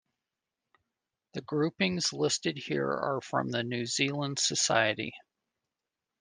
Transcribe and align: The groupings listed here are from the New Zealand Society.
The 1.33 1.43
groupings 1.43 2.11
listed 2.11 2.57
here 2.57 2.89
are 2.91 3.21
from 3.21 3.51
the 3.51 3.61
New 3.63 3.85
Zealand 3.85 4.39
Society. 4.39 5.13